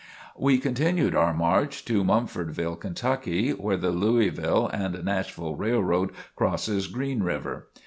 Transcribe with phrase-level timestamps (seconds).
[0.35, 7.21] We continued our march to Mumfordville, Kentucky, where the Louisville and Nashville Railroad crosses Green
[7.21, 7.67] River.